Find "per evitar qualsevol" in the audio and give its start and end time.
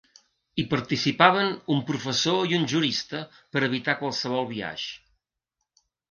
3.57-4.49